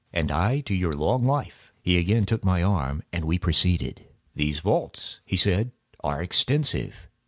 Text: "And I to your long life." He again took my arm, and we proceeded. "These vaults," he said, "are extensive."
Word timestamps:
"And 0.11 0.31
I 0.31 0.61
to 0.61 0.73
your 0.73 0.93
long 0.93 1.25
life." 1.27 1.71
He 1.83 1.95
again 1.99 2.25
took 2.25 2.43
my 2.43 2.63
arm, 2.63 3.03
and 3.13 3.23
we 3.23 3.37
proceeded. 3.37 4.07
"These 4.33 4.59
vaults," 4.59 5.19
he 5.25 5.37
said, 5.37 5.73
"are 6.03 6.23
extensive." 6.23 7.07